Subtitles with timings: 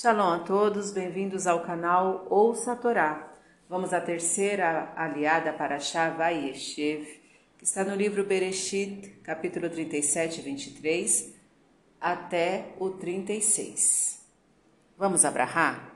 [0.00, 3.32] Shalom a todos, bem-vindos ao canal Ouça a Torá.
[3.68, 7.04] Vamos à terceira aliada para Shah Vayeshev,
[7.58, 11.34] que está no livro Bereshit, capítulo 37 e 23,
[12.00, 14.24] até o 36.
[14.96, 15.92] Vamos abrahar?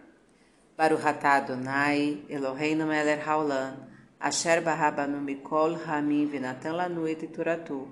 [0.77, 3.87] Baruch atah Adonai, Eloheinu melech haolam,
[4.19, 7.87] asher barabanu mikol hamim venatan lanu et toratu,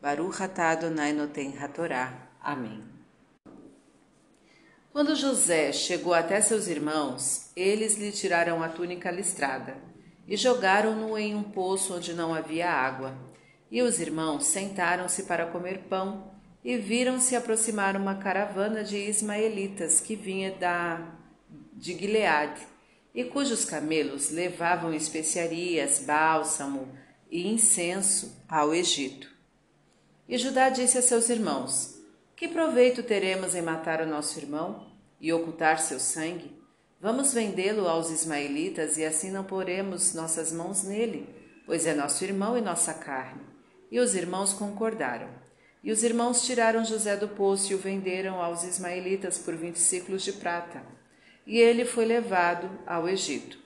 [0.00, 2.12] Baruch atah Adonai noten hatorá.
[2.40, 2.95] Amém.
[4.96, 9.76] Quando José chegou até seus irmãos, eles lhe tiraram a túnica listrada
[10.26, 13.14] e jogaram-no em um poço onde não havia água.
[13.70, 16.32] E os irmãos sentaram-se para comer pão
[16.64, 21.06] e viram-se aproximar uma caravana de ismaelitas que vinha da
[21.74, 22.62] de Gileade
[23.14, 26.88] e cujos camelos levavam especiarias, bálsamo
[27.30, 29.30] e incenso ao Egito.
[30.26, 31.95] E Judá disse a seus irmãos:
[32.36, 34.86] que proveito teremos em matar o nosso irmão
[35.18, 36.54] e ocultar seu sangue?
[37.00, 41.26] Vamos vendê-lo aos ismaelitas e assim não poremos nossas mãos nele,
[41.64, 43.40] pois é nosso irmão e nossa carne.
[43.90, 45.28] E os irmãos concordaram.
[45.82, 50.22] E os irmãos tiraram José do poço e o venderam aos ismaelitas por vinte ciclos
[50.22, 50.82] de prata.
[51.46, 53.58] E ele foi levado ao Egito.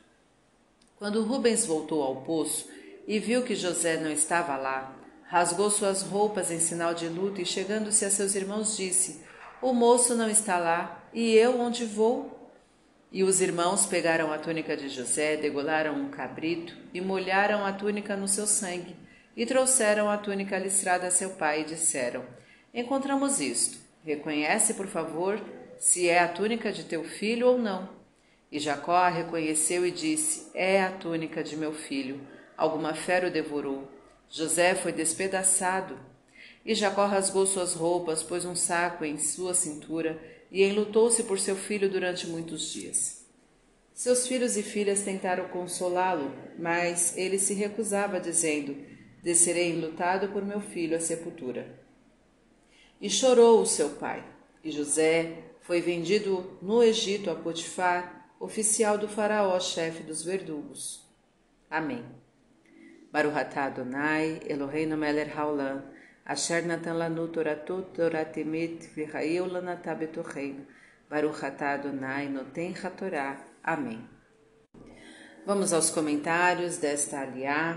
[0.97, 2.69] Quando Rubens voltou ao poço
[3.06, 4.95] e viu que José não estava lá,
[5.31, 9.23] rasgou suas roupas em sinal de luto e, chegando-se a seus irmãos, disse:
[9.62, 12.50] O moço não está lá, e eu onde vou?
[13.12, 18.17] E os irmãos pegaram a túnica de José, degolaram um cabrito e molharam a túnica
[18.17, 18.97] no seu sangue,
[19.36, 22.25] e trouxeram a túnica listrada a seu pai e disseram:
[22.75, 23.78] Encontramos isto.
[24.05, 25.41] Reconhece, por favor,
[25.78, 27.89] se é a túnica de teu filho ou não.
[28.51, 32.20] E Jacó a reconheceu e disse: É a túnica de meu filho.
[32.56, 34.00] Alguma fera o devorou.
[34.31, 35.98] José foi despedaçado.
[36.64, 41.56] E Jacó rasgou suas roupas, pôs um saco em sua cintura e enlutou-se por seu
[41.56, 43.27] filho durante muitos dias.
[43.92, 48.77] Seus filhos e filhas tentaram consolá-lo, mas ele se recusava, dizendo:
[49.23, 51.79] Descerei enlutado por meu filho à sepultura.
[53.01, 54.24] E chorou o seu pai.
[54.62, 61.02] E José foi vendido no Egito a Potifar, oficial do faraó, chefe dos verdugos.
[61.68, 62.05] Amém.
[63.13, 65.83] Baruch atah Adonai, Eloheinu melech haolam,
[66.25, 70.65] asher natan lanu toratu torat emet v'chayeu lanatah betocheinu.
[71.11, 73.37] Baruch atah Adonai, noten hatorá.
[73.65, 74.01] Amém.
[75.45, 77.77] Vamos aos comentários desta aliá.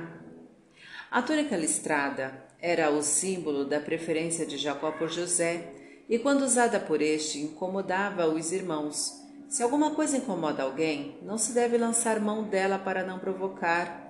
[1.10, 5.74] A túnica listrada era o símbolo da preferência de Jacó por José,
[6.08, 9.20] e quando usada por este, incomodava os irmãos.
[9.50, 14.03] Se alguma coisa incomoda alguém, não se deve lançar mão dela para não provocar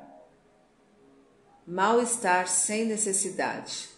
[1.68, 3.90] mal-estar sem necessidade.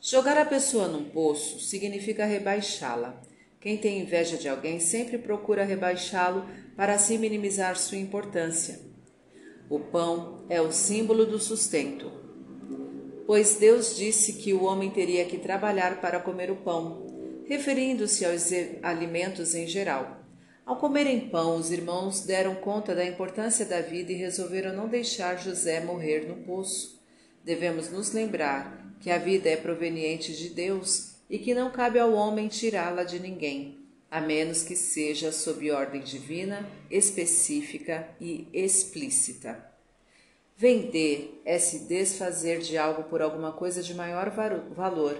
[0.00, 3.20] Jogar a pessoa num poço significa rebaixá-la.
[3.60, 8.80] Quem tem inveja de alguém sempre procura rebaixá-lo para assim minimizar sua importância.
[9.68, 12.10] O pão é o símbolo do sustento,
[13.26, 17.06] pois Deus disse que o homem teria que trabalhar para comer o pão,
[17.46, 18.50] referindo-se aos
[18.82, 20.19] alimentos em geral.
[20.70, 25.34] Ao comerem pão, os irmãos deram conta da importância da vida e resolveram não deixar
[25.34, 27.02] José morrer no poço.
[27.44, 32.12] Devemos nos lembrar que a vida é proveniente de Deus e que não cabe ao
[32.12, 39.72] homem tirá-la de ninguém, a menos que seja sob ordem divina, específica e explícita.
[40.56, 45.18] Vender é se desfazer de algo por alguma coisa de maior valor.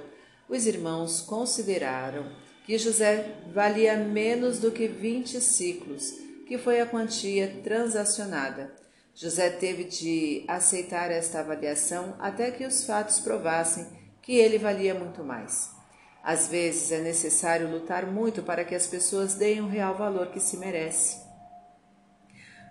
[0.48, 2.30] Os irmãos consideraram
[2.70, 6.14] que José valia menos do que vinte ciclos,
[6.46, 8.72] que foi a quantia transacionada.
[9.12, 13.88] José teve de aceitar esta avaliação até que os fatos provassem
[14.22, 15.70] que ele valia muito mais.
[16.22, 20.38] Às vezes é necessário lutar muito para que as pessoas deem o real valor que
[20.38, 21.16] se merece.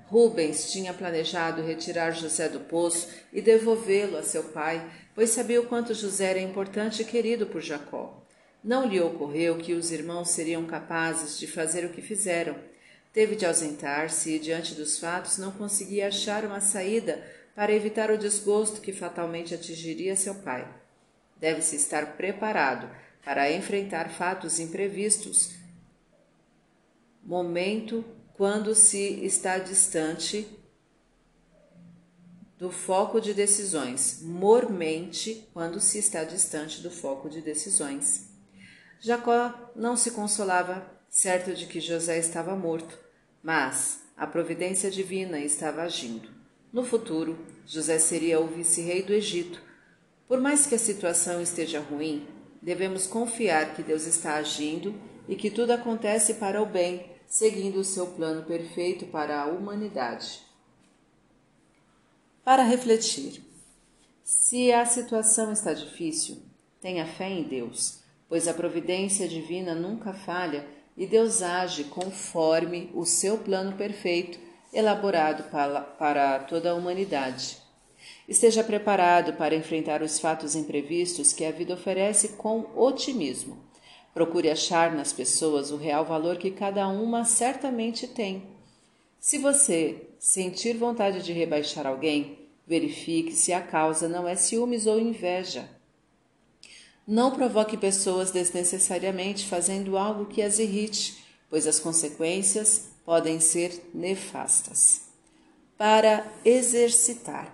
[0.05, 4.81] Rubens tinha planejado retirar José do poço e devolvê-lo a seu pai,
[5.13, 8.28] pois sabia o quanto José era importante e querido por Jacó.
[8.63, 12.55] Não lhe ocorreu que os irmãos seriam capazes de fazer o que fizeram.
[13.13, 17.23] Teve de ausentar-se e, diante dos fatos, não conseguia achar uma saída
[17.55, 20.67] para evitar o desgosto que fatalmente atingiria seu pai.
[21.37, 22.89] Deve-se estar preparado
[23.23, 25.51] para enfrentar fatos imprevistos.
[27.23, 28.03] Momento
[28.33, 30.47] quando se está distante
[32.57, 38.29] do foco de decisões, mormente quando se está distante do foco de decisões.
[39.01, 42.99] Jacó não se consolava, certo de que José estava morto,
[43.41, 46.29] mas a providência divina estava agindo.
[46.71, 49.61] No futuro, José seria o vice-rei do Egito.
[50.27, 52.27] Por mais que a situação esteja ruim,
[52.61, 54.93] devemos confiar que Deus está agindo
[55.27, 60.41] e que tudo acontece para o bem, seguindo o seu plano perfeito para a humanidade.
[62.43, 63.43] Para refletir.
[64.23, 66.37] Se a situação está difícil,
[66.81, 67.99] tenha fé em Deus,
[68.29, 70.65] pois a providência divina nunca falha
[70.95, 74.37] e Deus age conforme o seu plano perfeito
[74.71, 75.43] elaborado
[75.97, 77.57] para, toda a humanidade.
[78.27, 83.57] Esteja preparado para enfrentar os fatos imprevistos que a vida oferece com otimismo.
[84.13, 88.43] Procure achar nas pessoas o real valor que cada uma certamente tem.
[89.19, 94.99] Se você sentir vontade de rebaixar alguém, verifique se a causa não é ciúmes ou
[94.99, 95.67] inveja.
[97.11, 105.07] Não provoque pessoas desnecessariamente fazendo algo que as irrite, pois as consequências podem ser nefastas.
[105.75, 107.51] Para exercitar,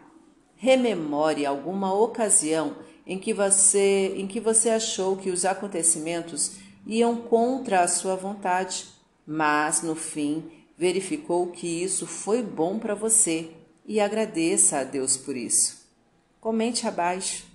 [0.58, 2.76] rememore alguma ocasião
[3.08, 8.86] em que você em que você achou que os acontecimentos iam contra a sua vontade,
[9.26, 13.52] mas no fim verificou que isso foi bom para você
[13.86, 15.88] e agradeça a Deus por isso.
[16.42, 17.55] Comente abaixo.